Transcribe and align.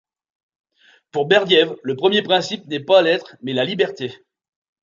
Pour 1.11 1.27
Berdiaev, 1.27 1.75
le 1.83 1.95
premier 1.95 2.23
principe 2.23 2.65
n'est 2.65 2.79
pas 2.79 3.03
l'être 3.03 3.37
mais 3.43 3.53
la 3.53 3.63
liberté. 3.65 4.11